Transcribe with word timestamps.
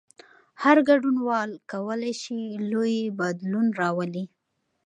هر 0.63 0.77
ګډونوال 0.89 1.51
کولای 1.71 2.13
شي 2.21 2.39
لوی 2.71 2.97
بدلون 3.19 3.67
راولي. 3.79 4.25